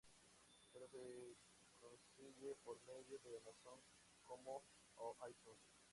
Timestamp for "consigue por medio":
1.79-3.19